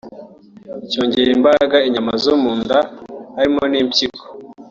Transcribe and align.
cyongerera 0.89 1.33
imbaraga 1.39 1.77
inyama 1.87 2.11
zo 2.23 2.33
mu 2.41 2.51
nda 2.61 2.79
harimo 3.35 3.63
n’impyiko 3.71 4.23